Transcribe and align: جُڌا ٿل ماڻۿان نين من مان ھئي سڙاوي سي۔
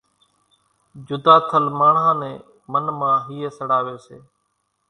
جُڌا 1.07 1.35
ٿل 1.49 1.65
ماڻۿان 1.79 2.13
نين 2.21 2.35
من 2.71 2.85
مان 2.99 3.13
ھئي 3.25 3.37
سڙاوي 3.57 3.97
سي۔ 4.05 4.17